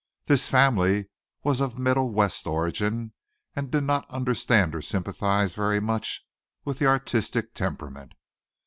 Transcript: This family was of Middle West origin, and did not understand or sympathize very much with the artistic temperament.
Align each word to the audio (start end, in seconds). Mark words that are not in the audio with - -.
This 0.25 0.47
family 0.49 1.09
was 1.43 1.61
of 1.61 1.77
Middle 1.77 2.11
West 2.11 2.47
origin, 2.47 3.13
and 3.55 3.69
did 3.69 3.83
not 3.83 4.09
understand 4.09 4.73
or 4.73 4.81
sympathize 4.81 5.53
very 5.53 5.79
much 5.79 6.25
with 6.65 6.79
the 6.79 6.87
artistic 6.87 7.53
temperament. 7.53 8.13